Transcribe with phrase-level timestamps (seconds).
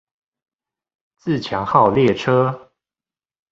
[1.15, 2.71] 自強號列車